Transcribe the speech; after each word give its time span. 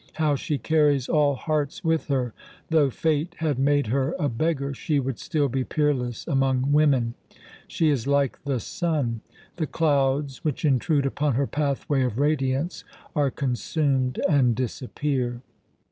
How 0.13 0.33
she 0.33 0.57
carries 0.57 1.07
all 1.07 1.35
hearts 1.35 1.83
with 1.83 2.07
her! 2.07 2.33
Though 2.69 2.89
Fate 2.89 3.35
had 3.37 3.59
made 3.59 3.85
her 3.93 4.15
a 4.17 4.29
beggar, 4.29 4.73
she 4.73 4.99
would 4.99 5.19
still 5.19 5.47
be 5.47 5.63
peerless 5.63 6.25
among 6.25 6.71
women. 6.71 7.13
She 7.67 7.89
is 7.91 8.07
like 8.07 8.43
the 8.43 8.59
sun. 8.59 9.21
The 9.57 9.67
clouds 9.67 10.43
which 10.43 10.65
intrude 10.65 11.05
upon 11.05 11.35
her 11.35 11.45
pathway 11.45 12.01
of 12.01 12.17
radiance 12.17 12.83
are 13.15 13.29
consumed 13.29 14.19
and 14.27 14.55
disappear." 14.55 15.43